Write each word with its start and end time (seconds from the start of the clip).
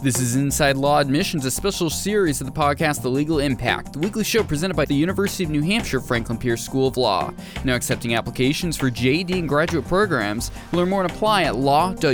This 0.00 0.20
is 0.20 0.36
Inside 0.36 0.76
Law 0.76 1.00
Admissions, 1.00 1.44
a 1.44 1.50
special 1.50 1.90
series 1.90 2.40
of 2.40 2.46
the 2.46 2.52
podcast 2.52 3.02
The 3.02 3.10
Legal 3.10 3.40
Impact, 3.40 3.92
the 3.92 3.98
weekly 3.98 4.22
show 4.22 4.44
presented 4.44 4.76
by 4.76 4.84
the 4.84 4.94
University 4.94 5.42
of 5.42 5.50
New 5.50 5.60
Hampshire 5.60 6.00
Franklin 6.00 6.38
Pierce 6.38 6.64
School 6.64 6.86
of 6.86 6.96
Law. 6.96 7.34
Now 7.64 7.74
accepting 7.74 8.14
applications 8.14 8.76
for 8.76 8.92
JD 8.92 9.36
and 9.36 9.48
graduate 9.48 9.88
programs. 9.88 10.52
Learn 10.70 10.88
more 10.88 11.02
and 11.02 11.10
apply 11.10 11.42
at 11.42 11.56
law.unh.edu. 11.56 12.08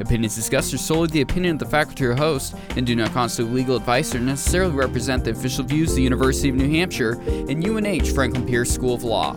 Opinions 0.00 0.36
discussed 0.36 0.72
are 0.72 0.78
solely 0.78 1.08
the 1.08 1.22
opinion 1.22 1.56
of 1.56 1.58
the 1.58 1.66
faculty 1.66 2.04
or 2.04 2.14
host 2.14 2.54
and 2.76 2.86
do 2.86 2.94
not 2.94 3.12
constitute 3.12 3.52
legal 3.52 3.74
advice 3.74 4.14
or 4.14 4.20
necessarily 4.20 4.72
represent 4.72 5.24
the 5.24 5.32
official 5.32 5.64
views 5.64 5.90
of 5.90 5.96
the 5.96 6.02
University 6.02 6.48
of 6.48 6.54
New 6.54 6.70
Hampshire 6.70 7.20
and 7.26 7.66
UNH 7.66 8.14
Franklin 8.14 8.46
Pierce 8.46 8.70
School 8.70 8.94
of 8.94 9.02
Law. 9.02 9.36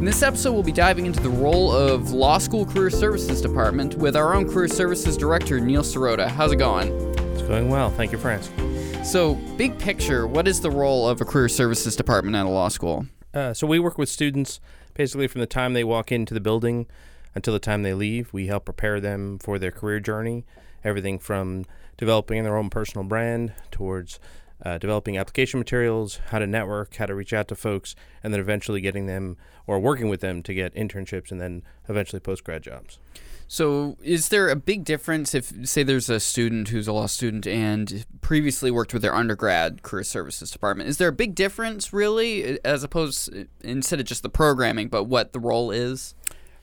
In 0.00 0.06
this 0.06 0.22
episode, 0.22 0.52
we'll 0.54 0.62
be 0.62 0.72
diving 0.72 1.04
into 1.04 1.20
the 1.20 1.28
role 1.28 1.70
of 1.70 2.12
Law 2.12 2.38
School 2.38 2.64
Career 2.64 2.88
Services 2.88 3.42
Department 3.42 3.96
with 3.96 4.16
our 4.16 4.34
own 4.34 4.48
Career 4.48 4.66
Services 4.66 5.14
Director, 5.14 5.60
Neil 5.60 5.82
Sirota. 5.82 6.26
How's 6.26 6.52
it 6.52 6.56
going? 6.56 6.88
It's 7.34 7.42
going 7.42 7.68
well. 7.68 7.90
Thank 7.90 8.10
you 8.10 8.16
for 8.16 8.30
asking. 8.30 9.04
So, 9.04 9.34
big 9.58 9.78
picture, 9.78 10.26
what 10.26 10.48
is 10.48 10.62
the 10.62 10.70
role 10.70 11.06
of 11.06 11.20
a 11.20 11.26
Career 11.26 11.50
Services 11.50 11.96
Department 11.96 12.34
at 12.34 12.46
a 12.46 12.48
law 12.48 12.68
school? 12.68 13.08
Uh, 13.34 13.52
so, 13.52 13.66
we 13.66 13.78
work 13.78 13.98
with 13.98 14.08
students 14.08 14.58
basically 14.94 15.26
from 15.26 15.42
the 15.42 15.46
time 15.46 15.74
they 15.74 15.84
walk 15.84 16.10
into 16.10 16.32
the 16.32 16.40
building 16.40 16.86
until 17.34 17.52
the 17.52 17.60
time 17.60 17.82
they 17.82 17.92
leave. 17.92 18.32
We 18.32 18.46
help 18.46 18.64
prepare 18.64 19.00
them 19.00 19.38
for 19.38 19.58
their 19.58 19.70
career 19.70 20.00
journey, 20.00 20.46
everything 20.82 21.18
from 21.18 21.66
developing 21.98 22.42
their 22.42 22.56
own 22.56 22.70
personal 22.70 23.04
brand 23.04 23.52
towards 23.70 24.18
uh, 24.64 24.78
developing 24.78 25.16
application 25.16 25.58
materials, 25.58 26.20
how 26.28 26.38
to 26.38 26.46
network, 26.46 26.96
how 26.96 27.06
to 27.06 27.14
reach 27.14 27.32
out 27.32 27.48
to 27.48 27.54
folks, 27.54 27.94
and 28.22 28.32
then 28.32 28.40
eventually 28.40 28.80
getting 28.80 29.06
them 29.06 29.36
or 29.66 29.78
working 29.78 30.08
with 30.08 30.20
them 30.20 30.42
to 30.42 30.54
get 30.54 30.74
internships 30.74 31.30
and 31.30 31.40
then 31.40 31.62
eventually 31.88 32.20
post 32.20 32.44
grad 32.44 32.62
jobs. 32.62 32.98
So, 33.52 33.96
is 34.00 34.28
there 34.28 34.48
a 34.48 34.54
big 34.54 34.84
difference 34.84 35.34
if, 35.34 35.52
say, 35.68 35.82
there's 35.82 36.08
a 36.08 36.20
student 36.20 36.68
who's 36.68 36.86
a 36.86 36.92
law 36.92 37.06
student 37.06 37.48
and 37.48 38.06
previously 38.20 38.70
worked 38.70 38.92
with 38.92 39.02
their 39.02 39.12
undergrad 39.12 39.82
career 39.82 40.04
services 40.04 40.52
department? 40.52 40.88
Is 40.88 40.98
there 40.98 41.08
a 41.08 41.12
big 41.12 41.34
difference, 41.34 41.92
really, 41.92 42.64
as 42.64 42.84
opposed 42.84 43.28
instead 43.62 43.98
of 43.98 44.06
just 44.06 44.22
the 44.22 44.28
programming, 44.28 44.86
but 44.86 45.04
what 45.04 45.32
the 45.32 45.40
role 45.40 45.72
is? 45.72 46.14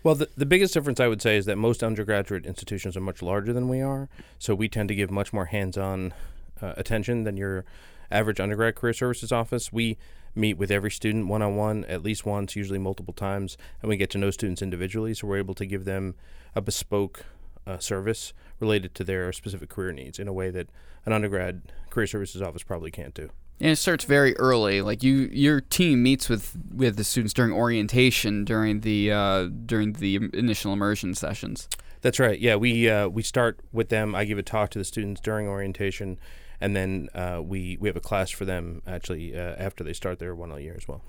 Well, 0.01 0.15
the, 0.15 0.29
the 0.37 0.45
biggest 0.45 0.73
difference 0.73 1.01
I 1.01 1.09
would 1.09 1.21
say 1.21 1.35
is 1.35 1.45
that 1.47 1.57
most 1.57 1.83
undergraduate 1.83 2.45
institutions 2.45 2.95
are 2.95 3.01
much 3.01 3.21
larger 3.21 3.51
than 3.51 3.67
we 3.67 3.81
are. 3.81 4.07
So, 4.39 4.55
we 4.55 4.69
tend 4.69 4.87
to 4.87 4.95
give 4.95 5.11
much 5.11 5.33
more 5.33 5.47
hands 5.47 5.77
on 5.77 6.13
uh, 6.61 6.73
attention 6.77 7.23
than 7.23 7.37
your 7.37 7.65
average 8.11 8.39
undergrad 8.39 8.75
career 8.75 8.93
services 8.93 9.31
office. 9.31 9.71
We 9.71 9.97
meet 10.35 10.57
with 10.57 10.71
every 10.71 10.91
student 10.91 11.27
one 11.27 11.41
on 11.41 11.55
one 11.55 11.83
at 11.85 12.03
least 12.03 12.25
once, 12.25 12.55
usually 12.55 12.79
multiple 12.79 13.13
times, 13.13 13.57
and 13.81 13.89
we 13.89 13.97
get 13.97 14.09
to 14.11 14.17
know 14.17 14.31
students 14.31 14.61
individually. 14.61 15.13
So 15.13 15.27
we're 15.27 15.37
able 15.37 15.55
to 15.55 15.65
give 15.65 15.85
them 15.85 16.15
a 16.55 16.61
bespoke 16.61 17.25
uh, 17.65 17.79
service 17.79 18.33
related 18.59 18.95
to 18.95 19.03
their 19.03 19.31
specific 19.33 19.69
career 19.69 19.91
needs 19.91 20.19
in 20.19 20.27
a 20.27 20.33
way 20.33 20.49
that 20.51 20.69
an 21.05 21.13
undergrad 21.13 21.61
career 21.89 22.07
services 22.07 22.41
office 22.41 22.63
probably 22.63 22.91
can't 22.91 23.13
do. 23.13 23.29
And 23.59 23.71
it 23.71 23.77
starts 23.77 24.05
very 24.05 24.37
early. 24.37 24.81
Like 24.81 25.01
you, 25.03 25.29
your 25.31 25.61
team 25.61 26.03
meets 26.03 26.29
with, 26.29 26.55
with 26.71 26.95
the 26.95 27.03
students 27.03 27.33
during 27.33 27.51
orientation 27.51 28.45
during 28.45 28.81
the 28.81 29.11
uh, 29.11 29.49
during 29.65 29.93
the 29.93 30.15
initial 30.33 30.73
immersion 30.73 31.15
sessions. 31.15 31.67
That's 32.01 32.19
right. 32.19 32.39
Yeah, 32.39 32.55
we 32.55 32.89
uh, 32.89 33.07
we 33.07 33.23
start 33.23 33.59
with 33.71 33.89
them. 33.89 34.15
I 34.15 34.25
give 34.25 34.37
a 34.37 34.43
talk 34.43 34.69
to 34.71 34.79
the 34.79 34.85
students 34.85 35.21
during 35.21 35.47
orientation, 35.47 36.17
and 36.61 36.75
then 36.75 37.09
uh, 37.13 37.41
we 37.43 37.77
we 37.79 37.89
have 37.89 37.95
a 37.95 38.01
class 38.01 38.29
for 38.29 38.45
them 38.45 38.81
actually 38.87 39.37
uh, 39.37 39.55
after 39.57 39.83
they 39.83 39.93
start 39.93 40.19
their 40.19 40.35
one 40.35 40.49
year 40.61 40.75
as 40.77 40.87
well. 40.87 41.01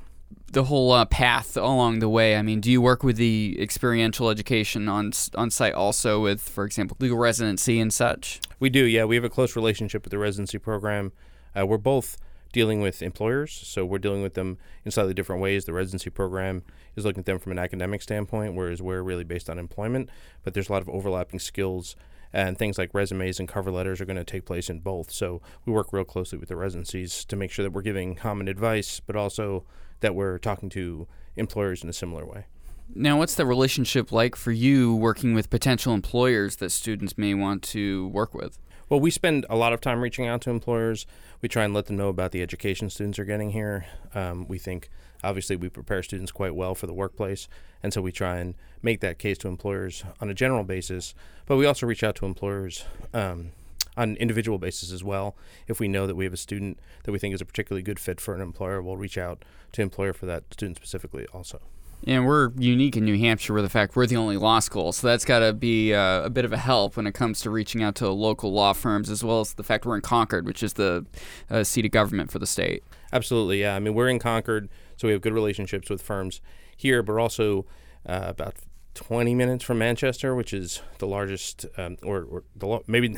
The 0.52 0.64
whole 0.64 0.92
uh, 0.92 1.06
path 1.06 1.56
along 1.56 2.00
the 2.00 2.08
way. 2.08 2.36
I 2.36 2.42
mean, 2.42 2.60
do 2.60 2.70
you 2.70 2.82
work 2.82 3.02
with 3.02 3.16
the 3.16 3.56
experiential 3.60 4.30
education 4.30 4.88
on 4.88 5.12
on 5.34 5.50
site 5.50 5.74
also 5.74 6.20
with, 6.20 6.40
for 6.40 6.64
example, 6.64 6.96
legal 7.00 7.18
residency 7.18 7.80
and 7.80 7.92
such? 7.92 8.40
We 8.60 8.70
do. 8.70 8.84
Yeah, 8.84 9.04
we 9.04 9.14
have 9.14 9.24
a 9.24 9.30
close 9.30 9.56
relationship 9.56 10.04
with 10.04 10.10
the 10.10 10.18
residency 10.18 10.58
program. 10.58 11.12
Uh, 11.58 11.66
we're 11.66 11.78
both 11.78 12.16
dealing 12.52 12.80
with 12.80 13.02
employers, 13.02 13.52
so 13.52 13.84
we're 13.84 13.98
dealing 13.98 14.22
with 14.22 14.34
them 14.34 14.58
in 14.84 14.90
slightly 14.90 15.14
different 15.14 15.42
ways. 15.42 15.64
The 15.64 15.72
residency 15.72 16.10
program 16.10 16.62
is 16.96 17.04
looking 17.04 17.20
at 17.20 17.26
them 17.26 17.38
from 17.38 17.52
an 17.52 17.58
academic 17.58 18.02
standpoint, 18.02 18.54
whereas 18.54 18.82
we're 18.82 19.02
really 19.02 19.24
based 19.24 19.50
on 19.50 19.58
employment. 19.58 20.08
But 20.42 20.54
there's 20.54 20.68
a 20.68 20.72
lot 20.72 20.82
of 20.82 20.88
overlapping 20.88 21.40
skills 21.40 21.96
and 22.32 22.58
things 22.58 22.78
like 22.78 22.92
resumes 22.92 23.38
and 23.38 23.48
cover 23.48 23.70
letters 23.70 24.00
are 24.00 24.04
going 24.04 24.16
to 24.16 24.24
take 24.24 24.44
place 24.44 24.68
in 24.68 24.80
both. 24.80 25.10
So 25.10 25.40
we 25.64 25.72
work 25.72 25.92
real 25.92 26.04
closely 26.04 26.38
with 26.38 26.48
the 26.48 26.56
residencies 26.56 27.24
to 27.26 27.36
make 27.36 27.50
sure 27.50 27.62
that 27.62 27.72
we're 27.72 27.82
giving 27.82 28.14
common 28.14 28.48
advice, 28.48 29.00
but 29.00 29.16
also 29.16 29.64
that 30.00 30.14
we're 30.14 30.38
talking 30.38 30.68
to 30.70 31.06
employers 31.36 31.82
in 31.82 31.88
a 31.88 31.92
similar 31.92 32.26
way. 32.26 32.46
Now, 32.94 33.18
what's 33.18 33.34
the 33.34 33.44
relationship 33.44 34.12
like 34.12 34.34
for 34.34 34.50
you 34.50 34.94
working 34.94 35.34
with 35.34 35.50
potential 35.50 35.92
employers 35.92 36.56
that 36.56 36.70
students 36.70 37.18
may 37.18 37.34
want 37.34 37.62
to 37.64 38.08
work 38.08 38.34
with? 38.34 38.58
Well, 38.88 39.00
we 39.00 39.10
spend 39.10 39.44
a 39.50 39.56
lot 39.56 39.74
of 39.74 39.82
time 39.82 40.00
reaching 40.00 40.26
out 40.26 40.40
to 40.42 40.50
employers. 40.50 41.06
We 41.42 41.48
try 41.48 41.64
and 41.64 41.74
let 41.74 41.86
them 41.86 41.98
know 41.98 42.08
about 42.08 42.32
the 42.32 42.40
education 42.40 42.88
students 42.88 43.18
are 43.18 43.26
getting 43.26 43.50
here. 43.50 43.84
Um, 44.14 44.48
we 44.48 44.56
think 44.56 44.88
obviously 45.22 45.56
we 45.56 45.68
prepare 45.68 46.02
students 46.02 46.32
quite 46.32 46.54
well 46.54 46.74
for 46.74 46.86
the 46.86 46.94
workplace, 46.94 47.48
and 47.82 47.92
so 47.92 48.00
we 48.00 48.12
try 48.12 48.38
and 48.38 48.54
make 48.80 49.00
that 49.00 49.18
case 49.18 49.36
to 49.38 49.48
employers 49.48 50.04
on 50.22 50.30
a 50.30 50.34
general 50.34 50.64
basis. 50.64 51.14
But 51.44 51.58
we 51.58 51.66
also 51.66 51.86
reach 51.86 52.02
out 52.02 52.16
to 52.16 52.24
employers 52.24 52.86
um, 53.12 53.52
on 53.94 54.16
individual 54.16 54.56
basis 54.56 54.90
as 54.90 55.04
well. 55.04 55.36
If 55.66 55.80
we 55.80 55.88
know 55.88 56.06
that 56.06 56.16
we 56.16 56.24
have 56.24 56.32
a 56.32 56.38
student 56.38 56.78
that 57.02 57.12
we 57.12 57.18
think 57.18 57.34
is 57.34 57.42
a 57.42 57.44
particularly 57.44 57.82
good 57.82 58.00
fit 58.00 58.22
for 58.22 58.34
an 58.34 58.40
employer, 58.40 58.80
we'll 58.80 58.96
reach 58.96 59.18
out 59.18 59.44
to 59.72 59.82
employer 59.82 60.14
for 60.14 60.24
that 60.24 60.44
student 60.54 60.78
specifically 60.78 61.26
also. 61.34 61.60
And 62.06 62.26
we're 62.26 62.52
unique 62.56 62.96
in 62.96 63.04
New 63.04 63.18
Hampshire 63.18 63.52
with 63.52 63.64
the 63.64 63.68
fact 63.68 63.96
we're 63.96 64.06
the 64.06 64.16
only 64.16 64.36
law 64.36 64.60
school, 64.60 64.92
so 64.92 65.06
that's 65.06 65.24
got 65.24 65.40
to 65.40 65.52
be 65.52 65.92
uh, 65.92 66.22
a 66.22 66.30
bit 66.30 66.44
of 66.44 66.52
a 66.52 66.56
help 66.56 66.96
when 66.96 67.06
it 67.06 67.12
comes 67.12 67.40
to 67.40 67.50
reaching 67.50 67.82
out 67.82 67.96
to 67.96 68.08
local 68.08 68.52
law 68.52 68.72
firms, 68.72 69.10
as 69.10 69.24
well 69.24 69.40
as 69.40 69.54
the 69.54 69.64
fact 69.64 69.84
we're 69.84 69.96
in 69.96 70.00
Concord, 70.00 70.46
which 70.46 70.62
is 70.62 70.74
the 70.74 71.04
uh, 71.50 71.64
seat 71.64 71.84
of 71.84 71.90
government 71.90 72.30
for 72.30 72.38
the 72.38 72.46
state. 72.46 72.82
Absolutely, 73.12 73.60
yeah. 73.60 73.74
I 73.74 73.78
mean, 73.80 73.94
we're 73.94 74.08
in 74.08 74.18
Concord, 74.18 74.68
so 74.96 75.08
we 75.08 75.12
have 75.12 75.20
good 75.20 75.32
relationships 75.34 75.90
with 75.90 76.00
firms 76.00 76.40
here, 76.76 77.02
but 77.02 77.16
also 77.16 77.66
uh, 78.06 78.24
about 78.26 78.54
20 78.94 79.34
minutes 79.34 79.64
from 79.64 79.78
Manchester, 79.78 80.34
which 80.34 80.52
is 80.52 80.80
the 80.98 81.06
largest, 81.06 81.66
um, 81.76 81.96
or, 82.02 82.22
or 82.22 82.44
the 82.56 82.80
maybe 82.86 83.16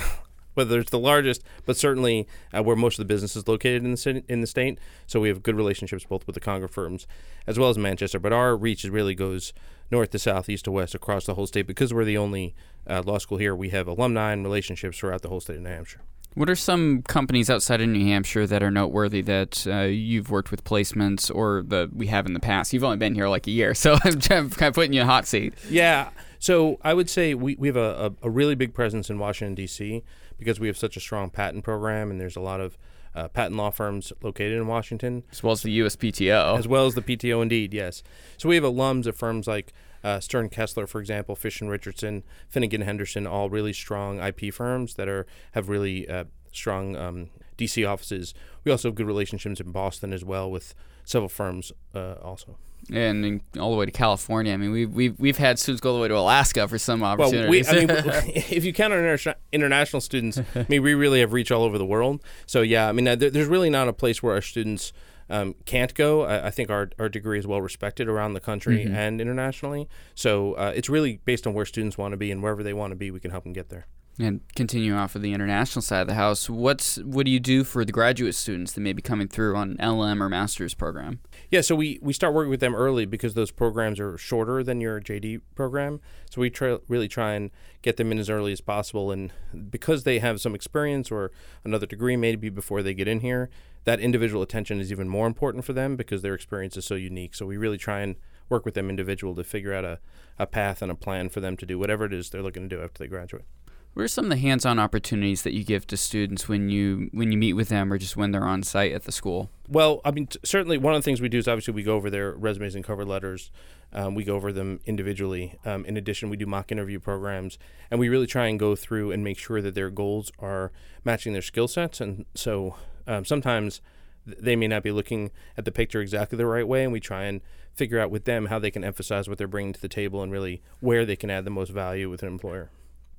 whether 0.55 0.81
it's 0.81 0.91
the 0.91 0.99
largest, 0.99 1.43
but 1.65 1.77
certainly 1.77 2.27
uh, 2.53 2.63
where 2.63 2.77
most 2.77 2.99
of 2.99 3.07
the 3.07 3.13
business 3.13 3.37
is 3.37 3.47
located 3.47 3.85
in 3.85 3.93
the 3.93 3.97
city, 3.97 4.25
in 4.29 4.41
the 4.41 4.47
state. 4.47 4.79
So 5.07 5.21
we 5.21 5.29
have 5.29 5.43
good 5.43 5.57
relationships 5.57 6.05
both 6.05 6.27
with 6.27 6.35
the 6.35 6.41
Concord 6.41 6.71
firms 6.71 7.07
as 7.47 7.59
well 7.59 7.69
as 7.69 7.79
Manchester. 7.79 8.19
But 8.19 8.33
our 8.33 8.57
reach 8.57 8.85
really 8.85 9.15
goes 9.15 9.53
north 9.91 10.11
to 10.11 10.19
south, 10.19 10.49
east 10.49 10.65
to 10.65 10.71
west, 10.71 10.95
across 10.95 11.27
the 11.27 11.35
whole 11.35 11.47
state. 11.47 11.67
Because 11.67 11.93
we're 11.93 12.05
the 12.05 12.19
only 12.19 12.55
uh, 12.87 13.03
law 13.05 13.19
school 13.19 13.39
here, 13.39 13.55
we 13.55 13.71
have 13.71 13.87
alumni 13.89 14.33
and 14.33 14.45
relationships 14.45 14.99
throughout 14.99 15.23
the 15.23 15.29
whole 15.29 15.41
state 15.41 15.57
of 15.57 15.63
New 15.63 15.71
Hampshire. 15.71 16.01
What 16.35 16.49
are 16.49 16.57
some 16.57 17.03
companies 17.03 17.51
outside 17.51 17.81
of 17.81 17.89
New 17.89 18.05
Hampshire 18.05 18.47
that 18.47 18.63
are 18.63 18.71
noteworthy 18.71 19.21
that 19.23 19.67
uh, 19.67 19.81
you've 19.81 20.31
worked 20.31 20.53
with 20.53 20.63
placements 20.63 21.35
or 21.35 21.65
that 21.67 21.93
we 21.93 22.07
have 22.07 22.25
in 22.25 22.35
the 22.35 22.41
past? 22.41 22.73
You've 22.73 22.85
only 22.85 22.99
been 22.99 23.17
here 23.17 23.29
like 23.29 23.49
a 23.49 23.51
year, 23.51 23.75
so 23.75 23.99
I'm 24.05 24.21
kind 24.21 24.53
of 24.53 24.75
putting 24.75 24.93
you 24.93 25.01
in 25.01 25.09
a 25.09 25.11
hot 25.11 25.27
seat. 25.27 25.55
Yeah. 25.69 26.11
So 26.39 26.79
I 26.83 26.95
would 26.95 27.11
say 27.11 27.35
we, 27.35 27.57
we 27.57 27.69
have 27.69 27.77
a, 27.77 28.15
a, 28.23 28.29
a 28.29 28.31
really 28.31 28.55
big 28.55 28.75
presence 28.75 29.11
in 29.11 29.19
Washington, 29.19 29.55
D.C 29.57 30.05
because 30.41 30.59
we 30.59 30.67
have 30.67 30.77
such 30.77 30.97
a 30.97 31.01
strong 31.01 31.31
patent 31.31 31.63
program 31.63 32.11
and 32.11 32.21
there's 32.21 32.35
a 32.35 32.41
lot 32.41 32.61
of 32.61 32.77
uh, 33.15 33.29
patent 33.29 33.57
law 33.57 33.71
firms 33.71 34.13
located 34.23 34.55
in 34.55 34.67
Washington. 34.67 35.23
As 35.31 35.43
well 35.43 35.53
as 35.53 35.63
the 35.63 35.79
USPTO. 35.79 36.59
As 36.59 36.67
well 36.67 36.87
as 36.87 36.95
the 36.95 37.03
PTO, 37.03 37.43
indeed, 37.43 37.73
yes. 37.73 38.03
So 38.37 38.49
we 38.49 38.57
have 38.57 38.65
alums 38.65 39.07
of 39.07 39.17
firms 39.17 39.47
like 39.47 39.73
uh, 40.03 40.19
Sterne 40.19 40.49
Kessler, 40.49 40.87
for 40.87 41.01
example, 41.01 41.37
Fish 41.37 41.61
and 41.61 41.71
Richardson, 41.71 42.25
Finnegan 42.49 42.81
Henderson, 42.81 43.27
all 43.27 43.51
really 43.51 43.73
strong 43.73 44.19
IP 44.19 44.53
firms 44.53 44.95
that 44.95 45.09
are 45.09 45.27
have 45.53 45.69
really 45.69 46.09
uh, 46.09 46.25
strong 46.53 46.97
um, 46.97 47.31
DC 47.61 47.89
offices. 47.89 48.35
We 48.65 48.73
also 48.73 48.89
have 48.89 48.95
good 48.95 49.07
relationships 49.07 49.61
in 49.61 49.73
Boston 49.73 50.13
as 50.13 50.25
well 50.25 50.51
with 50.51 50.75
several 51.05 51.29
firms 51.29 51.73
uh, 51.95 52.15
also 52.23 52.57
and 52.93 53.41
all 53.59 53.71
the 53.71 53.77
way 53.77 53.87
to 53.87 53.93
California. 53.93 54.53
I 54.53 54.57
mean, 54.57 54.73
we've 54.73 54.93
we've, 54.93 55.19
we've 55.19 55.39
had 55.39 55.59
students 55.59 55.81
go 55.81 55.91
all 55.91 55.97
the 55.97 56.03
way 56.03 56.09
to 56.09 56.17
Alaska 56.17 56.67
for 56.69 56.79
some 56.79 57.03
opportunities. 57.03 57.69
Well, 57.69 57.77
we, 57.77 57.83
I 57.83 57.87
mean, 57.87 58.33
if 58.35 58.65
you 58.65 58.73
count 58.73 58.93
our 58.93 59.19
international 59.53 60.01
students, 60.01 60.39
I 60.55 60.67
mean, 60.69 60.83
we 60.83 60.95
really 60.95 61.21
have 61.21 61.33
reach 61.33 61.51
all 61.51 61.63
over 61.63 61.79
the 61.79 61.87
world. 61.87 62.23
So 62.47 62.63
yeah, 62.63 62.89
I 62.89 62.93
mean, 62.93 63.05
there's 63.19 63.47
really 63.47 63.71
not 63.71 63.89
a 63.89 63.93
place 63.93 64.23
where 64.23 64.35
our 64.35 64.43
students. 64.43 64.93
Um, 65.33 65.55
can't 65.65 65.95
go. 65.95 66.23
I, 66.23 66.49
I, 66.49 66.51
think 66.51 66.71
our, 66.71 66.91
our 66.99 67.09
degree 67.09 67.39
is 67.39 67.47
well 67.47 67.63
respected 67.63 68.09
around 68.09 68.33
the 68.33 68.41
country 68.41 68.85
mm-hmm. 68.85 68.97
and 68.97 69.21
internationally. 69.21 69.89
So 70.17 70.55
uh, 70.55 70.73
it's 70.75 70.89
really 70.89 71.21
based 71.25 71.47
on 71.47 71.55
where 71.55 71.65
students 71.65 71.97
want 71.97 72.11
to 72.11 72.17
be, 72.17 72.33
and 72.33 72.43
wherever 72.43 72.65
they 72.65 72.73
want 72.73 72.91
to 72.91 72.97
be, 72.97 73.13
we 73.13 73.21
can 73.21 73.31
help 73.31 73.45
them 73.45 73.53
get 73.53 73.69
there. 73.69 73.87
And 74.21 74.43
continue 74.55 74.95
off 74.95 75.15
of 75.15 75.23
the 75.23 75.33
international 75.33 75.81
side 75.81 76.03
of 76.03 76.07
the 76.07 76.15
house, 76.15 76.51
what's 76.51 76.99
what 76.99 77.25
do 77.25 77.33
you 77.33 77.41
do 77.41 77.65
for 77.65 77.87
the 77.87 77.93
graduate 77.93 78.35
students 78.35 78.73
that 78.73 78.83
may 78.83 78.93
be 78.93 79.01
coming 79.01 79.29
through 79.29 79.57
on 79.57 79.71
an 79.71 79.77
LLM 79.79 80.21
or 80.21 80.29
master's 80.29 80.75
program? 80.75 81.21
Yeah, 81.49 81.63
so 81.63 81.75
we, 81.75 81.99
we 82.03 82.13
start 82.13 82.35
working 82.35 82.51
with 82.51 82.61
them 82.61 82.75
early 82.75 83.07
because 83.07 83.33
those 83.33 83.51
programs 83.51 83.99
are 83.99 84.19
shorter 84.19 84.63
than 84.63 84.79
your 84.79 85.01
JD 85.01 85.41
program. 85.55 86.01
So 86.31 86.43
we 86.43 86.51
try, 86.51 86.77
really 86.87 87.09
try 87.09 87.33
and 87.33 87.51
get 87.81 87.97
them 87.97 88.13
in 88.13 88.19
as 88.19 88.29
early 88.29 88.53
as 88.53 88.61
possible. 88.61 89.11
And 89.11 89.33
because 89.71 90.05
they 90.05 90.19
have 90.19 90.39
some 90.39 90.55
experience 90.55 91.11
or 91.11 91.33
another 91.65 91.87
degree 91.87 92.17
maybe 92.17 92.51
before 92.51 92.83
they 92.83 92.93
get 92.93 93.09
in 93.09 93.21
here, 93.21 93.49
that 93.85 94.01
individual 94.01 94.43
attention 94.43 94.81
is 94.81 94.93
even 94.93 95.09
more 95.09 95.27
important 95.27 95.65
for 95.65 95.73
them 95.73 95.97
because 95.97 96.21
their 96.21 96.35
experience 96.35 96.77
is 96.77 96.85
so 96.85 96.95
unique. 96.95 97.35
So 97.35 97.47
we 97.47 97.57
really 97.57 97.79
try 97.79 98.01
and 98.01 98.17
work 98.51 98.67
with 98.67 98.75
them 98.75 98.91
individual 98.91 99.35
to 99.37 99.45
figure 99.45 99.73
out 99.73 99.85
a, 99.85 99.99
a 100.39 100.47
path 100.47 100.83
and 100.83 100.93
a 100.93 100.95
plan 100.95 101.31
for 101.31 101.41
them 101.41 101.57
to 101.57 101.65
do 101.65 101.79
whatever 101.79 102.05
it 102.05 102.13
is 102.13 102.29
they're 102.29 102.43
looking 102.43 102.69
to 102.69 102.77
do 102.77 102.83
after 102.83 103.03
they 103.03 103.09
graduate. 103.09 103.47
What 103.95 104.05
are 104.05 104.09
some 104.09 104.27
of 104.27 104.31
the 104.31 104.37
hands-on 104.37 104.79
opportunities 104.79 105.43
that 105.43 105.53
you 105.53 105.65
give 105.65 105.85
to 105.89 105.97
students 105.97 106.49
when 106.49 106.69
you 106.69 107.11
when 107.13 107.33
you 107.33 107.39
meet 107.39 107.55
with 107.55 107.69
them, 107.71 107.93
or 107.93 107.99
just 107.99 108.17
when 108.17 108.31
they're 108.31 108.45
on 108.45 108.63
site 108.63 108.93
at 108.93 109.03
the 109.03 109.13
school? 109.13 109.51
Well, 109.69 110.01
I 110.05 110.13
mean, 110.13 110.29
t- 110.29 110.39
certainly 110.45 110.79
one 110.79 110.95
of 110.95 111.01
the 111.01 111.05
things 111.05 111.21
we 111.21 111.29
do 111.29 111.39
is 111.39 111.49
obviously 111.49 111.75
we 111.75 111.83
go 111.83 111.97
over 111.97 112.09
their 112.09 112.33
resumes 112.33 112.77
and 112.77 112.85
cover 112.85 113.05
letters. 113.05 113.51
Um, 113.93 114.15
we 114.15 114.23
go 114.23 114.37
over 114.37 114.53
them 114.53 114.79
individually. 114.87 115.59
Um, 115.65 115.85
in 115.85 115.97
addition, 115.97 116.31
we 116.31 116.37
do 116.37 116.47
mock 116.47 116.71
interview 116.71 117.01
programs, 117.01 117.59
and 117.91 117.99
we 117.99 118.09
really 118.09 118.29
try 118.29 118.47
and 118.47 118.61
go 118.61 118.77
through 118.77 119.11
and 119.11 119.25
make 119.25 119.39
sure 119.39 119.61
that 119.61 119.75
their 119.75 119.91
goals 119.91 120.31
are 120.39 120.71
matching 121.05 121.33
their 121.33 121.43
skill 121.43 121.67
sets. 121.67 122.01
And 122.01 122.27
so 122.35 122.77
um, 123.09 123.25
sometimes 123.25 123.81
th- 124.25 124.39
they 124.39 124.55
may 124.55 124.69
not 124.69 124.85
be 124.85 124.93
looking 124.93 125.33
at 125.59 125.65
the 125.65 125.73
picture 125.73 126.01
exactly 126.01 126.39
the 126.39 126.47
right 126.47 126.67
way, 126.67 126.85
and 126.85 126.93
we 126.93 127.01
try 127.01 127.25
and 127.25 127.41
figure 127.75 127.99
out 127.99 128.13
with 128.13 128.25
them 128.25 128.47
how 128.47 128.61
they 128.61 128.71
can 128.71 128.85
emphasize 128.85 129.29
what 129.29 129.39
they're 129.39 129.49
bringing 129.49 129.73
to 129.73 129.81
the 129.81 129.89
table 129.89 130.23
and 130.23 130.31
really 130.31 130.63
where 130.79 131.05
they 131.05 131.17
can 131.17 131.29
add 131.29 131.45
the 131.45 131.51
most 131.51 131.71
value 131.71 132.09
with 132.09 132.23
an 132.23 132.29
employer. 132.29 132.71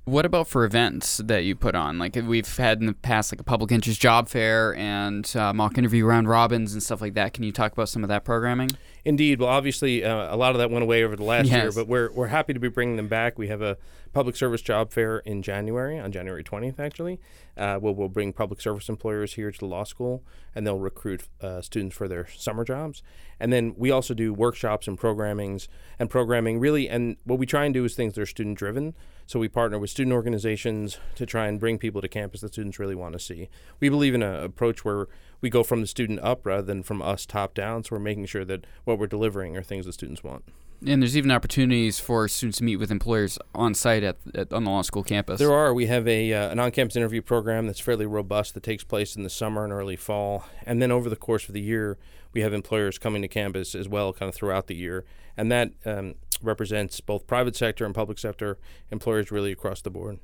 What 0.04 0.26
about 0.26 0.48
for 0.48 0.64
events 0.64 1.18
that 1.18 1.44
you 1.44 1.54
put 1.54 1.76
on? 1.76 2.00
Like 2.00 2.16
we've 2.16 2.56
had 2.56 2.80
in 2.80 2.86
the 2.86 2.92
past, 2.92 3.32
like 3.32 3.40
a 3.40 3.44
public 3.44 3.70
interest 3.70 4.00
job 4.00 4.28
fair 4.28 4.74
and 4.74 5.30
uh, 5.36 5.52
mock 5.52 5.78
interview 5.78 6.04
round 6.04 6.28
robins 6.28 6.72
and 6.72 6.82
stuff 6.82 7.00
like 7.00 7.14
that. 7.14 7.34
Can 7.34 7.44
you 7.44 7.52
talk 7.52 7.70
about 7.72 7.88
some 7.88 8.02
of 8.02 8.08
that 8.08 8.24
programming? 8.24 8.70
Indeed. 9.04 9.38
Well, 9.38 9.48
obviously, 9.48 10.04
uh, 10.04 10.34
a 10.34 10.36
lot 10.36 10.52
of 10.52 10.58
that 10.58 10.72
went 10.72 10.82
away 10.82 11.04
over 11.04 11.14
the 11.14 11.22
last 11.22 11.46
Yes. 11.46 11.62
year, 11.62 11.72
but 11.72 11.86
we're, 11.86 12.10
we're 12.10 12.26
happy 12.26 12.52
to 12.52 12.58
be 12.58 12.68
bringing 12.68 12.96
them 12.96 13.06
back. 13.06 13.38
We 13.38 13.46
have 13.46 13.62
a 13.62 13.76
public 14.12 14.36
service 14.36 14.62
job 14.62 14.92
fair 14.92 15.18
in 15.18 15.42
January, 15.42 15.98
on 15.98 16.12
January 16.12 16.44
20th, 16.44 16.78
actually, 16.78 17.18
uh, 17.56 17.76
where 17.76 17.92
we'll 17.92 18.08
bring 18.08 18.32
public 18.32 18.60
service 18.60 18.88
employers 18.88 19.34
here 19.34 19.50
to 19.50 19.58
the 19.58 19.66
law 19.66 19.84
school 19.84 20.22
and 20.54 20.66
they'll 20.66 20.78
recruit 20.78 21.28
uh, 21.40 21.60
students 21.60 21.96
for 21.96 22.08
their 22.08 22.26
summer 22.28 22.64
jobs. 22.64 23.02
And 23.40 23.52
then 23.52 23.74
we 23.76 23.90
also 23.90 24.14
do 24.14 24.32
workshops 24.34 24.86
and 24.86 24.98
programmings 24.98 25.68
and 25.98 26.10
programming 26.10 26.60
really. 26.60 26.88
And 26.88 27.16
what 27.24 27.38
we 27.38 27.46
try 27.46 27.64
and 27.64 27.74
do 27.74 27.84
is 27.84 27.94
things 27.94 28.14
that 28.14 28.20
are 28.20 28.26
student 28.26 28.58
driven. 28.58 28.94
So 29.26 29.38
we 29.38 29.48
partner 29.48 29.78
with 29.78 29.90
student 29.90 30.14
organizations 30.14 30.98
to 31.14 31.24
try 31.24 31.46
and 31.46 31.58
bring 31.58 31.78
people 31.78 32.00
to 32.02 32.08
campus 32.08 32.42
that 32.42 32.52
students 32.52 32.78
really 32.78 32.94
want 32.94 33.14
to 33.14 33.18
see. 33.18 33.48
We 33.80 33.88
believe 33.88 34.14
in 34.14 34.22
an 34.22 34.44
approach 34.44 34.84
where 34.84 35.08
we 35.40 35.48
go 35.48 35.62
from 35.62 35.80
the 35.80 35.86
student 35.86 36.20
up 36.20 36.44
rather 36.44 36.62
than 36.62 36.82
from 36.82 37.00
us 37.00 37.24
top 37.24 37.54
down. 37.54 37.84
So 37.84 37.96
we're 37.96 38.00
making 38.00 38.26
sure 38.26 38.44
that 38.44 38.66
what 38.84 38.98
we're 38.98 39.06
delivering 39.06 39.56
are 39.56 39.62
things 39.62 39.86
that 39.86 39.94
students 39.94 40.22
want. 40.22 40.44
And 40.84 41.02
there's 41.02 41.16
even 41.16 41.30
opportunities 41.30 42.00
for 42.00 42.26
students 42.26 42.58
to 42.58 42.64
meet 42.64 42.76
with 42.76 42.90
employers 42.90 43.38
on 43.54 43.72
site 43.74 44.02
at, 44.02 44.16
at 44.34 44.52
on 44.52 44.64
the 44.64 44.70
law 44.70 44.82
school 44.82 45.04
campus. 45.04 45.38
There 45.38 45.52
are. 45.52 45.72
We 45.72 45.86
have 45.86 46.08
a 46.08 46.32
uh, 46.32 46.50
an 46.50 46.58
on-campus 46.58 46.96
interview 46.96 47.22
program 47.22 47.66
that's 47.66 47.78
fairly 47.78 48.06
robust 48.06 48.54
that 48.54 48.62
takes 48.64 48.82
place 48.82 49.14
in 49.14 49.22
the 49.22 49.30
summer 49.30 49.62
and 49.64 49.72
early 49.72 49.96
fall, 49.96 50.44
and 50.66 50.82
then 50.82 50.90
over 50.90 51.08
the 51.08 51.16
course 51.16 51.46
of 51.46 51.54
the 51.54 51.60
year, 51.60 51.98
we 52.32 52.40
have 52.40 52.52
employers 52.52 52.98
coming 52.98 53.22
to 53.22 53.28
campus 53.28 53.74
as 53.74 53.88
well, 53.88 54.12
kind 54.12 54.28
of 54.28 54.34
throughout 54.34 54.66
the 54.66 54.74
year, 54.74 55.04
and 55.36 55.52
that 55.52 55.70
um, 55.84 56.14
represents 56.42 57.00
both 57.00 57.26
private 57.26 57.54
sector 57.54 57.84
and 57.84 57.94
public 57.94 58.18
sector 58.18 58.58
employers 58.90 59.30
really 59.30 59.52
across 59.52 59.82
the 59.82 59.90
board. 59.90 60.18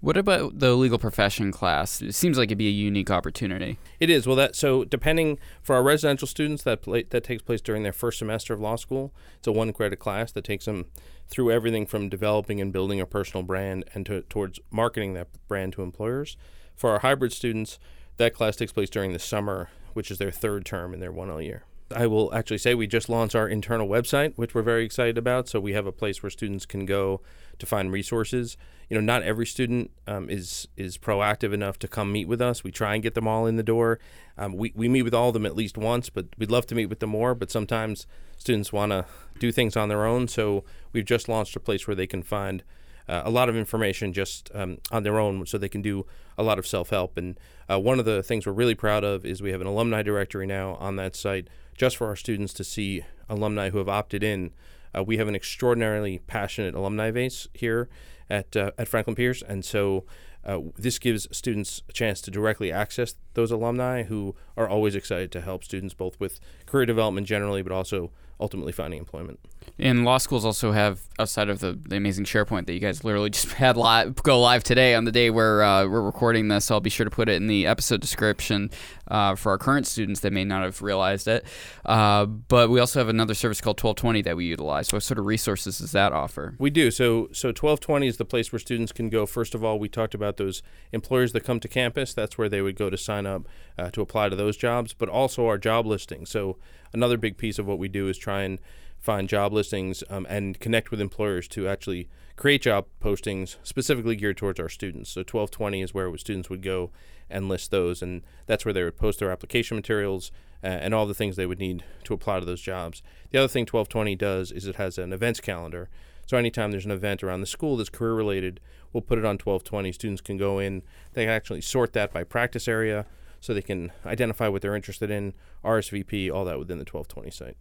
What 0.00 0.18
about 0.18 0.58
the 0.58 0.74
legal 0.74 0.98
profession 0.98 1.50
class? 1.50 2.02
It 2.02 2.14
seems 2.14 2.36
like 2.36 2.48
it'd 2.48 2.58
be 2.58 2.68
a 2.68 2.70
unique 2.70 3.10
opportunity. 3.10 3.78
It 4.00 4.10
is 4.10 4.26
well 4.26 4.36
that 4.36 4.54
so 4.54 4.84
depending 4.84 5.38
for 5.62 5.74
our 5.74 5.82
residential 5.82 6.28
students 6.28 6.62
that 6.64 6.82
pla 6.82 7.00
that 7.08 7.24
takes 7.24 7.42
place 7.42 7.62
during 7.62 7.84
their 7.84 7.92
first 7.92 8.18
semester 8.18 8.52
of 8.52 8.60
law 8.60 8.76
school. 8.76 9.14
It's 9.38 9.46
a 9.46 9.52
one 9.52 9.72
credit 9.72 9.98
class 9.98 10.30
that 10.32 10.44
takes 10.44 10.66
them 10.66 10.86
through 11.28 11.50
everything 11.50 11.86
from 11.86 12.10
developing 12.10 12.60
and 12.60 12.72
building 12.72 13.00
a 13.00 13.06
personal 13.06 13.42
brand 13.42 13.84
and 13.94 14.04
to, 14.04 14.20
towards 14.22 14.60
marketing 14.70 15.14
that 15.14 15.28
brand 15.48 15.72
to 15.72 15.82
employers. 15.82 16.36
For 16.76 16.90
our 16.90 16.98
hybrid 16.98 17.32
students, 17.32 17.78
that 18.18 18.34
class 18.34 18.56
takes 18.56 18.72
place 18.72 18.90
during 18.90 19.14
the 19.14 19.18
summer, 19.18 19.70
which 19.94 20.10
is 20.10 20.18
their 20.18 20.30
third 20.30 20.66
term 20.66 20.92
in 20.92 21.00
their 21.00 21.12
1L 21.12 21.42
year. 21.42 21.64
I 21.90 22.06
will 22.06 22.34
actually 22.34 22.58
say 22.58 22.74
we 22.74 22.86
just 22.86 23.08
launched 23.08 23.34
our 23.34 23.48
internal 23.48 23.88
website, 23.88 24.32
which 24.36 24.54
we're 24.54 24.62
very 24.62 24.84
excited 24.84 25.18
about. 25.18 25.48
So 25.48 25.60
we 25.60 25.74
have 25.74 25.86
a 25.86 25.92
place 25.92 26.22
where 26.22 26.30
students 26.30 26.66
can 26.66 26.86
go 26.86 27.20
to 27.58 27.66
find 27.66 27.92
resources. 27.92 28.56
You 28.88 28.96
know, 28.96 29.00
not 29.00 29.22
every 29.22 29.46
student 29.46 29.90
um, 30.06 30.28
is 30.28 30.68
is 30.76 30.98
proactive 30.98 31.52
enough 31.52 31.78
to 31.80 31.88
come 31.88 32.12
meet 32.12 32.28
with 32.28 32.40
us. 32.40 32.64
We 32.64 32.70
try 32.70 32.94
and 32.94 33.02
get 33.02 33.14
them 33.14 33.28
all 33.28 33.46
in 33.46 33.56
the 33.56 33.62
door. 33.62 33.98
Um, 34.36 34.54
we 34.54 34.72
we 34.74 34.88
meet 34.88 35.02
with 35.02 35.14
all 35.14 35.28
of 35.28 35.34
them 35.34 35.46
at 35.46 35.56
least 35.56 35.76
once, 35.78 36.10
but 36.10 36.26
we'd 36.38 36.50
love 36.50 36.66
to 36.66 36.74
meet 36.74 36.86
with 36.86 37.00
them 37.00 37.10
more. 37.10 37.34
But 37.34 37.50
sometimes 37.50 38.06
students 38.36 38.72
want 38.72 38.92
to 38.92 39.06
do 39.38 39.52
things 39.52 39.76
on 39.76 39.88
their 39.88 40.04
own. 40.04 40.28
So 40.28 40.64
we've 40.92 41.04
just 41.04 41.28
launched 41.28 41.56
a 41.56 41.60
place 41.60 41.86
where 41.86 41.94
they 41.94 42.06
can 42.06 42.22
find 42.22 42.62
uh, 43.08 43.22
a 43.24 43.30
lot 43.30 43.48
of 43.48 43.56
information 43.56 44.12
just 44.12 44.50
um, 44.54 44.78
on 44.90 45.02
their 45.02 45.18
own 45.18 45.44
so 45.46 45.58
they 45.58 45.68
can 45.68 45.82
do 45.82 46.06
a 46.38 46.42
lot 46.42 46.58
of 46.58 46.66
self 46.66 46.90
help. 46.90 47.16
And 47.16 47.38
uh, 47.70 47.78
one 47.78 47.98
of 47.98 48.04
the 48.04 48.22
things 48.22 48.46
we're 48.46 48.52
really 48.52 48.74
proud 48.74 49.04
of 49.04 49.24
is 49.24 49.42
we 49.42 49.50
have 49.50 49.60
an 49.60 49.66
alumni 49.66 50.02
directory 50.02 50.46
now 50.46 50.74
on 50.74 50.96
that 50.96 51.16
site 51.16 51.48
just 51.76 51.96
for 51.96 52.06
our 52.06 52.16
students 52.16 52.52
to 52.54 52.64
see 52.64 53.04
alumni 53.28 53.70
who 53.70 53.78
have 53.78 53.88
opted 53.88 54.22
in. 54.22 54.52
Uh, 54.96 55.02
we 55.02 55.16
have 55.16 55.28
an 55.28 55.34
extraordinarily 55.34 56.18
passionate 56.18 56.74
alumni 56.74 57.10
base 57.10 57.48
here 57.52 57.88
at, 58.30 58.56
uh, 58.56 58.70
at 58.78 58.88
Franklin 58.88 59.16
Pierce. 59.16 59.42
And 59.42 59.64
so 59.64 60.04
uh, 60.44 60.60
this 60.76 60.98
gives 60.98 61.26
students 61.36 61.82
a 61.88 61.92
chance 61.92 62.20
to 62.22 62.30
directly 62.30 62.70
access 62.70 63.14
those 63.34 63.50
alumni 63.50 64.04
who 64.04 64.34
are 64.56 64.68
always 64.68 64.94
excited 64.94 65.32
to 65.32 65.40
help 65.40 65.64
students 65.64 65.94
both 65.94 66.18
with 66.20 66.38
career 66.66 66.86
development 66.86 67.26
generally, 67.26 67.62
but 67.62 67.72
also 67.72 68.12
ultimately 68.40 68.72
finding 68.72 68.98
employment. 68.98 69.38
And 69.78 70.04
law 70.04 70.18
schools 70.18 70.44
also 70.44 70.72
have, 70.72 71.00
outside 71.18 71.48
of 71.48 71.58
the, 71.60 71.72
the 71.72 71.96
amazing 71.96 72.24
SharePoint 72.24 72.66
that 72.66 72.74
you 72.74 72.80
guys 72.80 73.02
literally 73.02 73.30
just 73.38 73.52
had 73.52 73.76
live, 73.76 74.14
go 74.22 74.40
live 74.40 74.62
today 74.62 74.94
on 74.94 75.04
the 75.04 75.12
day 75.12 75.30
where 75.30 75.62
uh, 75.62 75.86
we're 75.86 76.02
recording 76.02 76.48
this. 76.48 76.70
I'll 76.70 76.80
be 76.80 76.90
sure 76.90 77.04
to 77.04 77.10
put 77.10 77.28
it 77.28 77.34
in 77.34 77.46
the 77.46 77.66
episode 77.66 78.00
description 78.00 78.70
uh, 79.08 79.34
for 79.34 79.52
our 79.52 79.58
current 79.58 79.86
students 79.86 80.20
that 80.20 80.32
may 80.32 80.44
not 80.44 80.62
have 80.62 80.82
realized 80.82 81.28
it. 81.28 81.44
Uh, 81.84 82.26
but 82.26 82.70
we 82.70 82.80
also 82.80 82.98
have 82.98 83.08
another 83.08 83.34
service 83.34 83.60
called 83.60 83.76
12twenty 83.78 84.22
that 84.22 84.36
we 84.36 84.44
utilize. 84.44 84.92
What 84.92 85.02
sort 85.02 85.18
of 85.18 85.26
resources 85.26 85.78
does 85.78 85.92
that 85.92 86.12
offer? 86.12 86.54
We 86.58 86.70
do. 86.70 86.90
So 86.90 87.28
so 87.32 87.52
12twenty 87.52 88.06
is 88.06 88.16
the 88.16 88.24
place 88.24 88.52
where 88.52 88.58
students 88.58 88.92
can 88.92 89.08
go. 89.08 89.26
First 89.26 89.54
of 89.54 89.64
all, 89.64 89.78
we 89.78 89.88
talked 89.88 90.14
about 90.14 90.36
those 90.36 90.62
employers 90.92 91.32
that 91.32 91.40
come 91.40 91.60
to 91.60 91.68
campus. 91.68 92.14
That's 92.14 92.38
where 92.38 92.48
they 92.48 92.62
would 92.62 92.76
go 92.76 92.90
to 92.90 92.96
sign 92.96 93.26
up 93.26 93.42
uh, 93.78 93.90
to 93.90 94.00
apply 94.00 94.28
to 94.28 94.36
those 94.36 94.56
jobs, 94.56 94.92
but 94.92 95.08
also 95.08 95.46
our 95.46 95.58
job 95.58 95.86
listings. 95.86 96.30
So 96.30 96.58
another 96.92 97.16
big 97.16 97.36
piece 97.36 97.58
of 97.58 97.66
what 97.66 97.78
we 97.78 97.88
do 97.88 98.08
is 98.08 98.18
try 98.18 98.42
and 98.42 98.58
find 98.98 99.28
job 99.28 99.52
listings 99.52 100.02
um, 100.08 100.26
and 100.30 100.58
connect 100.58 100.90
with 100.90 101.00
employers 101.00 101.46
to 101.48 101.68
actually 101.68 102.08
create 102.36 102.62
job 102.62 102.86
postings 103.00 103.56
specifically 103.62 104.16
geared 104.16 104.36
towards 104.36 104.58
our 104.58 104.68
students. 104.68 105.10
So 105.10 105.22
12twenty 105.22 105.82
is 105.82 105.94
where 105.94 106.16
students 106.16 106.50
would 106.50 106.62
go 106.62 106.90
and 107.30 107.48
list 107.48 107.70
those, 107.70 108.02
and 108.02 108.22
that's 108.46 108.64
where 108.64 108.72
they 108.72 108.82
would 108.82 108.96
post 108.96 109.18
their 109.18 109.30
application 109.30 109.76
materials 109.76 110.30
uh, 110.62 110.66
and 110.66 110.94
all 110.94 111.06
the 111.06 111.14
things 111.14 111.36
they 111.36 111.46
would 111.46 111.58
need 111.58 111.84
to 112.04 112.14
apply 112.14 112.40
to 112.40 112.46
those 112.46 112.60
jobs. 112.60 113.02
The 113.30 113.38
other 113.38 113.48
thing 113.48 113.66
12twenty 113.66 114.16
does 114.16 114.50
is 114.50 114.66
it 114.66 114.76
has 114.76 114.98
an 114.98 115.12
events 115.12 115.40
calendar. 115.40 115.88
So 116.26 116.36
anytime 116.38 116.70
there's 116.70 116.86
an 116.86 116.90
event 116.90 117.22
around 117.22 117.40
the 117.40 117.46
school 117.46 117.76
that's 117.76 117.90
career 117.90 118.14
related, 118.14 118.60
we'll 118.92 119.02
put 119.02 119.18
it 119.18 119.24
on 119.24 119.38
12twenty. 119.38 119.92
Students 119.92 120.22
can 120.22 120.36
go 120.36 120.58
in, 120.58 120.82
they 121.12 121.24
can 121.24 121.30
actually 121.30 121.60
sort 121.60 121.92
that 121.92 122.12
by 122.12 122.24
practice 122.24 122.66
area 122.66 123.06
so 123.40 123.52
they 123.52 123.62
can 123.62 123.92
identify 124.06 124.48
what 124.48 124.62
they're 124.62 124.74
interested 124.74 125.10
in, 125.10 125.34
RSVP, 125.62 126.32
all 126.32 126.46
that 126.46 126.58
within 126.58 126.78
the 126.78 126.84
12twenty 126.84 127.30
site. 127.30 127.58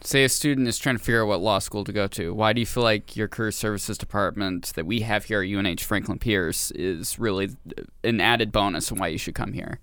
Say 0.00 0.24
a 0.24 0.28
student 0.28 0.68
is 0.68 0.78
trying 0.78 0.96
to 0.96 1.02
figure 1.02 1.22
out 1.22 1.28
what 1.28 1.40
law 1.40 1.58
school 1.58 1.84
to 1.84 1.92
go 1.92 2.06
to. 2.08 2.32
Why 2.32 2.52
do 2.52 2.60
you 2.60 2.66
feel 2.66 2.84
like 2.84 3.16
your 3.16 3.26
career 3.26 3.50
services 3.50 3.98
department 3.98 4.72
that 4.74 4.86
we 4.86 5.00
have 5.00 5.24
here 5.24 5.42
at 5.42 5.48
UNH 5.48 5.80
Franklin 5.80 6.18
Pierce 6.18 6.70
is 6.70 7.18
really 7.18 7.50
an 8.04 8.20
added 8.20 8.52
bonus 8.52 8.90
and 8.90 9.00
why 9.00 9.08
you 9.08 9.18
should 9.18 9.34
come 9.34 9.52
here? 9.52 9.80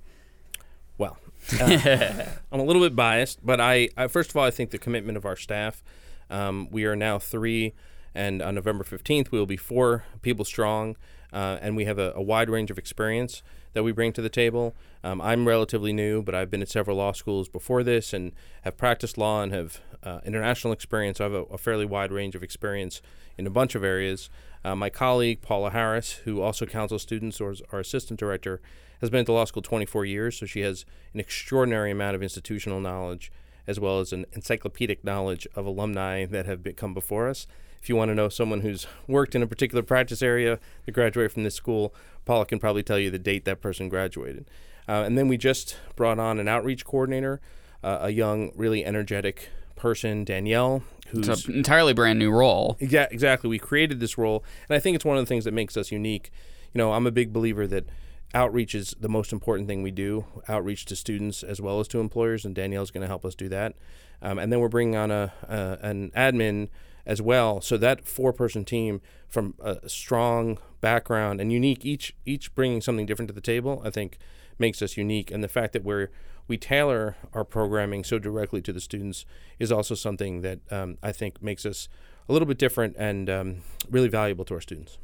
Well, 0.97 1.17
uh, 1.59 2.25
I'm 2.51 2.59
a 2.59 2.63
little 2.63 2.81
bit 2.81 2.95
biased, 2.95 3.45
but 3.45 3.59
I, 3.59 3.89
I 3.97 4.07
first 4.07 4.29
of 4.29 4.37
all 4.37 4.45
I 4.45 4.51
think 4.51 4.71
the 4.71 4.77
commitment 4.77 5.17
of 5.17 5.25
our 5.25 5.35
staff. 5.35 5.83
Um, 6.29 6.69
we 6.71 6.85
are 6.85 6.95
now 6.95 7.19
three, 7.19 7.73
and 8.15 8.41
on 8.41 8.55
November 8.55 8.83
15th 8.83 9.31
we 9.31 9.37
will 9.37 9.45
be 9.45 9.57
four 9.57 10.05
people 10.21 10.45
strong, 10.45 10.95
uh, 11.33 11.57
and 11.61 11.75
we 11.75 11.85
have 11.85 11.99
a, 11.99 12.13
a 12.15 12.21
wide 12.21 12.49
range 12.49 12.71
of 12.71 12.77
experience 12.77 13.43
that 13.75 13.83
we 13.83 13.91
bring 13.91 14.13
to 14.13 14.21
the 14.21 14.29
table. 14.29 14.73
Um, 15.03 15.21
I'm 15.21 15.47
relatively 15.47 15.93
new, 15.93 16.23
but 16.23 16.33
I've 16.33 16.49
been 16.49 16.61
at 16.61 16.69
several 16.69 16.97
law 16.97 17.11
schools 17.11 17.49
before 17.49 17.83
this 17.83 18.13
and 18.13 18.31
have 18.63 18.77
practiced 18.77 19.17
law 19.17 19.43
and 19.43 19.51
have 19.51 19.81
uh, 20.01 20.21
international 20.25 20.71
experience. 20.71 21.19
I 21.19 21.25
have 21.25 21.33
a, 21.33 21.43
a, 21.43 21.57
fairly 21.57 21.85
wide 21.85 22.11
range 22.11 22.35
of 22.35 22.41
experience 22.41 23.01
in 23.37 23.45
a 23.45 23.49
bunch 23.49 23.75
of 23.75 23.83
areas. 23.83 24.29
Uh, 24.63 24.75
my 24.75 24.89
colleague, 24.89 25.41
Paula 25.41 25.71
Harris, 25.71 26.13
who 26.23 26.41
also 26.41 26.65
counsels 26.65 27.01
students 27.01 27.41
or 27.41 27.51
is 27.51 27.61
our 27.73 27.79
assistant 27.79 28.17
director, 28.17 28.61
has 29.01 29.09
been 29.09 29.19
at 29.19 29.25
the 29.25 29.33
law 29.33 29.45
school 29.45 29.61
24 29.61 30.05
years, 30.05 30.37
so 30.37 30.45
she 30.45 30.61
has 30.61 30.85
an 31.13 31.19
extraordinary 31.19 31.91
amount 31.91 32.15
of 32.15 32.23
institutional 32.23 32.79
knowledge 32.79 33.29
as 33.67 33.79
well 33.79 33.99
as 33.99 34.13
an 34.13 34.25
encyclopedic 34.33 35.03
knowledge 35.03 35.47
of 35.55 35.65
alumni 35.65 36.25
that 36.25 36.45
have 36.45 36.65
come 36.75 36.93
before 36.93 37.27
us. 37.29 37.47
If 37.81 37.89
you 37.89 37.95
want 37.95 38.09
to 38.09 38.15
know 38.15 38.29
someone 38.29 38.61
who's 38.61 38.87
worked 39.07 39.35
in 39.35 39.43
a 39.43 39.47
particular 39.47 39.83
practice 39.83 40.21
area 40.21 40.59
that 40.85 40.91
graduated 40.91 41.31
from 41.31 41.43
this 41.43 41.55
school, 41.55 41.93
Paula 42.25 42.45
can 42.45 42.57
probably 42.59 42.81
tell 42.81 42.97
you 42.97 43.11
the 43.11 43.19
date 43.19 43.45
that 43.45 43.61
person 43.61 43.89
graduated. 43.89 44.49
Uh, 44.87 45.03
and 45.05 45.17
then 45.17 45.27
we 45.27 45.37
just 45.37 45.77
brought 45.95 46.19
on 46.19 46.39
an 46.39 46.47
outreach 46.47 46.85
coordinator, 46.85 47.41
uh, 47.83 47.99
a 48.01 48.09
young, 48.09 48.51
really 48.55 48.83
energetic 48.83 49.49
person, 49.75 50.23
Danielle, 50.23 50.83
who's 51.09 51.27
it's 51.27 51.45
an 51.45 51.55
entirely 51.55 51.93
brand 51.93 52.17
new 52.17 52.31
role. 52.31 52.77
Yeah, 52.79 53.07
exactly. 53.11 53.49
We 53.49 53.59
created 53.59 53.99
this 53.99 54.17
role, 54.17 54.43
and 54.67 54.75
I 54.75 54.79
think 54.79 54.95
it's 54.95 55.05
one 55.05 55.17
of 55.17 55.23
the 55.23 55.27
things 55.27 55.45
that 55.45 55.53
makes 55.53 55.77
us 55.77 55.91
unique. 55.91 56.31
You 56.73 56.79
know, 56.79 56.93
I'm 56.93 57.05
a 57.05 57.11
big 57.11 57.31
believer 57.31 57.67
that 57.67 57.85
outreach 58.33 58.75
is 58.75 58.95
the 58.99 59.09
most 59.09 59.31
important 59.31 59.67
thing 59.67 59.81
we 59.81 59.91
do 59.91 60.25
outreach 60.47 60.85
to 60.85 60.95
students 60.95 61.43
as 61.43 61.61
well 61.61 61.79
as 61.79 61.87
to 61.87 61.99
employers 61.99 62.43
and 62.43 62.55
danielle's 62.55 62.91
going 62.91 63.01
to 63.01 63.07
help 63.07 63.23
us 63.23 63.35
do 63.35 63.47
that 63.47 63.75
um, 64.21 64.39
and 64.39 64.51
then 64.51 64.59
we're 64.59 64.69
bringing 64.69 64.95
on 64.95 65.11
a, 65.11 65.33
a, 65.47 65.77
an 65.81 66.11
admin 66.15 66.69
as 67.05 67.21
well. 67.21 67.61
So 67.61 67.77
that 67.77 68.07
four-person 68.07 68.65
team 68.65 69.01
from 69.27 69.53
a 69.59 69.87
strong 69.87 70.57
background 70.81 71.39
and 71.39 71.51
unique, 71.51 71.85
each 71.85 72.15
each 72.25 72.53
bringing 72.55 72.81
something 72.81 73.05
different 73.05 73.27
to 73.29 73.33
the 73.33 73.41
table, 73.41 73.81
I 73.85 73.89
think 73.89 74.17
makes 74.57 74.81
us 74.81 74.97
unique. 74.97 75.31
And 75.31 75.43
the 75.43 75.47
fact 75.47 75.73
that 75.73 75.83
we're 75.83 76.09
we 76.47 76.57
tailor 76.57 77.15
our 77.33 77.43
programming 77.43 78.03
so 78.03 78.19
directly 78.19 78.61
to 78.61 78.73
the 78.73 78.79
students 78.81 79.25
is 79.59 79.71
also 79.71 79.95
something 79.95 80.41
that 80.41 80.59
um, 80.71 80.97
I 81.01 81.11
think 81.11 81.41
makes 81.41 81.65
us 81.65 81.87
a 82.29 82.33
little 82.33 82.47
bit 82.47 82.57
different 82.57 82.95
and 82.97 83.29
um, 83.29 83.55
really 83.89 84.09
valuable 84.09 84.45
to 84.45 84.53
our 84.55 84.61
students. 84.61 84.97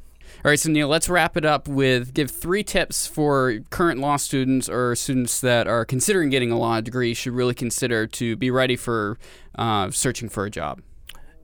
All 0.44 0.50
right, 0.50 0.58
so 0.58 0.70
Neil, 0.70 0.88
let's 0.88 1.08
wrap 1.08 1.36
it 1.36 1.44
up 1.44 1.68
with 1.68 2.14
give 2.14 2.30
three 2.30 2.64
tips 2.64 3.06
for 3.06 3.60
current 3.70 4.00
law 4.00 4.16
students 4.16 4.68
or 4.68 4.96
students 4.96 5.40
that 5.40 5.68
are 5.68 5.84
considering 5.84 6.30
getting 6.30 6.50
a 6.50 6.58
law 6.58 6.80
degree 6.80 7.14
should 7.14 7.32
really 7.32 7.54
consider 7.54 8.08
to 8.08 8.34
be 8.36 8.50
ready 8.50 8.74
for 8.74 9.18
uh, 9.56 9.90
searching 9.90 10.28
for 10.28 10.44
a 10.44 10.50
job. 10.50 10.82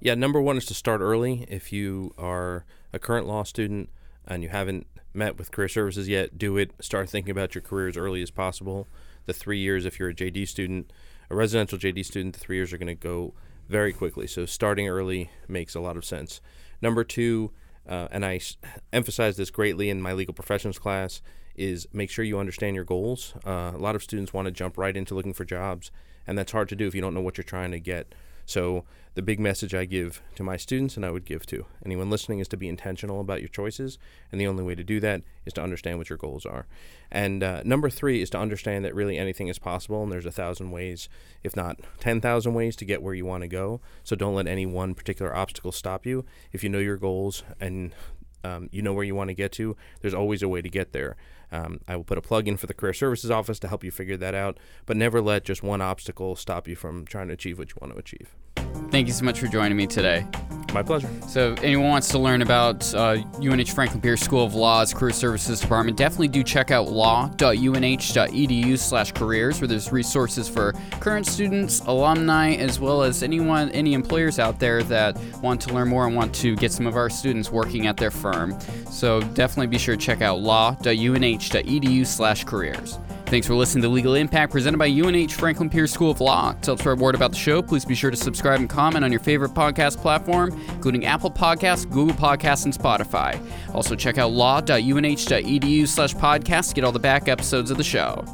Yeah, 0.01 0.15
number 0.15 0.41
one 0.41 0.57
is 0.57 0.67
to 0.67 0.75
start 0.75 1.01
early. 1.01 1.47
If 1.49 1.73
you 1.73 2.13
are 2.19 2.65
a 2.93 2.99
current 2.99 3.27
law 3.27 3.45
student 3.45 3.89
and 4.27 4.43
you 4.43 4.49
haven't 4.49 4.87
met 5.15 5.39
with 5.39 5.51
career 5.51 5.69
services 5.69 6.09
yet, 6.09 6.39
do 6.39 6.57
it. 6.57 6.73
Start 6.81 7.09
thinking 7.09 7.31
about 7.31 7.55
your 7.55 7.63
career 7.63 7.89
as 7.89 7.97
early 7.97 8.23
as 8.23 8.31
possible. 8.31 8.89
The 9.27 9.33
three 9.33 9.59
years, 9.59 9.85
if 9.85 9.99
you're 9.99 10.11
a 10.11 10.15
JD 10.15 10.49
student, 10.49 10.93
a 11.31 11.37
residential 11.37 11.79
JD 11.79 12.05
student, 12.05 12.35
the 12.35 12.41
three 12.41 12.57
years 12.57 12.73
are 12.73 12.79
going 12.79 12.89
to 12.89 12.95
go 12.95 13.35
very 13.69 13.93
quickly. 13.93 14.27
So 14.27 14.47
starting 14.47 14.89
early 14.89 15.31
makes 15.47 15.75
a 15.75 15.81
lot 15.81 15.97
of 15.97 16.05
sense. 16.05 16.41
Number 16.81 17.05
two, 17.05 17.53
uh, 17.89 18.09
and 18.11 18.25
I 18.25 18.41
emphasize 18.93 19.37
this 19.37 19.51
greatly 19.51 19.91
in 19.91 20.01
my 20.01 20.13
legal 20.13 20.35
professions 20.35 20.79
class, 20.79 21.23
is 21.57 21.87
make 21.93 22.11
sure 22.11 22.25
you 22.25 22.39
understand 22.39 22.77
your 22.77 22.85
goals. 22.85 23.35
Uh, 23.45 23.73
a 23.75 23.79
lot 23.79 23.97
of 23.97 24.03
students 24.03 24.33
want 24.33 24.47
to 24.47 24.53
jump 24.53 24.79
right 24.79 24.97
into 24.97 25.15
looking 25.15 25.35
for 25.35 25.45
jobs, 25.45 25.91
and 26.27 26.39
that's 26.39 26.53
hard 26.53 26.69
to 26.69 26.77
do 26.77 26.87
if 26.87 26.95
you 26.95 27.01
don't 27.01 27.15
know 27.15 27.21
what 27.21 27.37
you're 27.37 27.45
trying 27.45 27.73
to 27.73 27.81
get. 27.81 28.15
So, 28.49 28.85
the 29.15 29.21
big 29.21 29.41
message 29.41 29.75
I 29.75 29.85
give 29.85 30.23
to 30.37 30.43
my 30.43 30.57
students 30.57 30.97
and 30.97 31.05
I 31.05 31.11
would 31.11 31.27
give 31.27 31.45
to 31.47 31.67
anyone 31.85 32.09
listening 32.09 32.39
is 32.39 32.49
to 32.49 32.57
be 32.57 32.69
intentional 32.69 33.21
about 33.21 33.41
your 33.41 33.49
choices. 33.49 33.99
And 34.33 34.41
the 34.41 34.47
only 34.47 34.65
way 34.65 34.75
to 34.75 34.83
do 34.83 35.01
that 35.01 35.23
is 35.45 35.53
to 35.55 35.63
understand 35.63 35.99
what 35.99 36.09
your 36.09 36.17
goals 36.17 36.47
are. 36.47 36.67
And 37.11 37.43
uh, 37.43 37.63
number 37.65 37.91
three 37.91 38.23
is 38.23 38.31
to 38.31 38.39
understand 38.39 38.87
that 38.87 38.95
really 38.95 39.19
anything 39.19 39.49
is 39.49 39.59
possible 39.59 40.03
and 40.03 40.11
there's 40.11 40.25
a 40.25 40.33
thousand 40.33 40.71
ways, 40.71 41.11
if 41.43 41.57
not 41.57 41.81
10,000 42.01 42.55
ways, 42.55 42.75
to 42.77 42.87
get 42.87 43.03
where 43.03 43.13
you 43.13 43.27
want 43.27 43.43
to 43.43 43.49
go. 43.49 43.83
So, 44.03 44.17
don't 44.17 44.35
let 44.35 44.47
any 44.47 44.65
one 44.65 44.95
particular 44.95 45.37
obstacle 45.37 45.73
stop 45.73 46.07
you. 46.07 46.25
If 46.51 46.63
you 46.65 46.71
know 46.71 46.79
your 46.79 46.97
goals 46.97 47.43
and 47.61 47.93
um, 48.45 48.71
you 48.73 48.81
know 48.81 48.95
where 48.95 49.05
you 49.05 49.15
want 49.15 49.29
to 49.29 49.35
get 49.35 49.53
to, 49.53 49.77
there's 50.01 50.15
always 50.15 50.43
a 50.43 50.49
way 50.49 50.63
to 50.63 50.71
get 50.71 50.93
there. 50.93 51.17
Um, 51.51 51.81
I 51.89 51.97
will 51.97 52.05
put 52.05 52.19
a 52.19 52.23
plug 52.23 52.49
in 52.49 52.57
for 52.57 52.67
the 52.67 52.75
Career 52.75 52.93
Services 52.93 53.31
Office 53.31 53.59
to 53.61 53.69
help 53.69 53.85
you 53.85 53.91
figure 53.91 54.17
that 54.17 54.35
out, 54.35 54.59
but 54.87 54.97
never 54.97 55.21
let 55.21 55.45
just 55.45 55.63
one 55.63 55.81
obstacle 55.81 56.37
stop 56.37 56.69
you 56.69 56.77
from 56.77 57.07
trying 57.07 57.29
to 57.29 57.35
achieve 57.35 57.59
what 57.59 57.71
you 57.71 57.77
want 57.81 57.93
to 57.93 57.99
achieve. 57.99 58.35
Thank 58.91 59.07
you 59.07 59.13
so 59.13 59.25
much 59.25 59.39
for 59.39 59.47
joining 59.47 59.77
me 59.77 59.87
today. 59.87 60.27
My 60.75 60.83
pleasure. 60.83 61.09
So, 61.27 61.55
anyone 61.63 61.89
wants 61.89 62.09
to 62.09 62.19
learn 62.19 62.43
about 62.43 62.95
uh, 62.95 63.23
UNH 63.41 63.73
Franklin 63.73 64.03
Pierce 64.03 64.21
School 64.21 64.45
of 64.45 64.55
Law's 64.55 64.93
Career 64.93 65.13
Services 65.13 65.61
Department, 65.61 65.97
definitely 65.97 66.29
do 66.29 66.43
check 66.43 66.71
out 66.71 66.91
law.unh.edu/careers, 66.91 69.61
where 69.61 69.69
there's 69.69 69.91
resources 69.91 70.47
for 70.49 70.75
current 71.01 71.27
students, 71.27 71.81
alumni, 71.81 72.53
as 72.55 72.79
well 72.79 73.03
as 73.03 73.23
anyone, 73.23 73.71
any 73.71 73.95
employers 73.95 74.39
out 74.39 74.61
there 74.61 74.83
that 74.85 75.19
want 75.43 75.63
to 75.63 75.73
learn 75.73 75.89
more 75.89 76.07
and 76.07 76.15
want 76.15 76.35
to 76.35 76.55
get 76.57 76.71
some 76.71 76.87
of 76.87 76.97
our 76.97 77.09
students 77.09 77.51
working 77.51 77.87
at 77.87 77.97
their 77.97 78.11
firm. 78.11 78.55
So, 78.91 79.21
definitely 79.21 79.69
be 79.69 79.79
sure 79.79 79.97
to 79.97 80.01
check 80.01 80.21
out 80.21 80.41
law.unh.edu/careers. 80.41 82.99
Thanks 83.29 83.47
for 83.47 83.55
listening 83.55 83.83
to 83.83 83.91
Legal 83.91 84.15
Impact 84.15 84.51
presented 84.51 84.79
by 84.79 84.87
UNH 84.89 85.33
Franklin 85.33 85.69
Pierce 85.69 85.93
School 85.93 86.11
of 86.11 86.23
Law. 86.23 86.53
To 86.53 86.67
help 86.71 86.79
spread 86.79 86.99
word 86.99 87.15
about 87.15 87.33
the 87.33 87.37
show, 87.37 87.61
please 87.61 87.85
be 87.85 87.95
sure 87.95 88.11
to 88.11 88.17
subscribe 88.17 88.59
and 88.59 88.71
comment 88.71 89.05
on 89.05 89.13
your 89.13 89.21
favorite 89.21 89.53
podcast 89.53 89.99
platform, 89.99 90.59
including 90.71 91.05
Apple 91.05 91.31
Podcasts, 91.31 91.89
Google 91.91 92.15
Podcasts, 92.15 92.65
and 92.65 92.73
Spotify. 92.73 93.39
Also 93.75 93.95
check 93.95 94.17
out 94.17 94.33
law.unh.edu 94.33 95.87
slash 95.87 96.15
podcast 96.15 96.71
to 96.71 96.75
get 96.75 96.85
all 96.85 96.93
the 96.93 96.99
back 96.99 97.29
episodes 97.29 97.71
of 97.71 97.77
the 97.77 97.85
show. 97.85 98.25